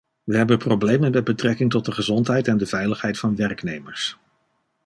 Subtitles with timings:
[0.23, 4.17] We hebben problemen met betrekking tot de gezondheid en de veiligheid van werknemers.